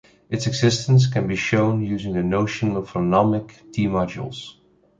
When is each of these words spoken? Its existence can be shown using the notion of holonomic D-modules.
Its 0.31 0.47
existence 0.47 1.05
can 1.05 1.27
be 1.27 1.35
shown 1.35 1.85
using 1.85 2.13
the 2.13 2.23
notion 2.23 2.75
of 2.75 2.89
holonomic 2.89 3.71
D-modules. 3.71 4.55